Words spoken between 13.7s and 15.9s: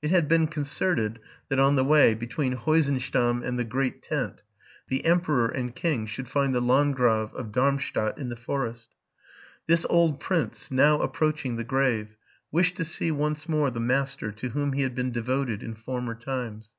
the master to whom he had been devoted in